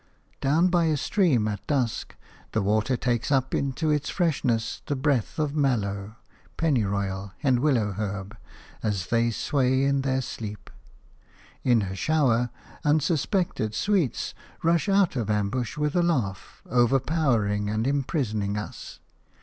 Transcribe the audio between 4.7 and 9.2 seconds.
the breath of mallow, pennyroyal and willow herb as